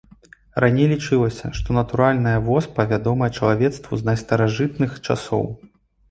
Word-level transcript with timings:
Раней 0.63 0.87
лічылася, 0.91 1.49
што 1.57 1.75
натуральная 1.79 2.33
воспа 2.47 2.85
вядомая 2.93 3.29
чалавецтву 3.41 3.93
з 3.99 4.07
найстаражытных 4.09 4.97
часоў. 5.07 5.45